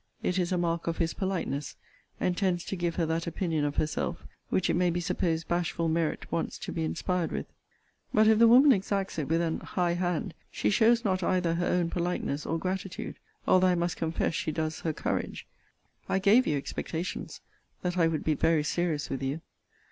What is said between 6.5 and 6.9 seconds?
to be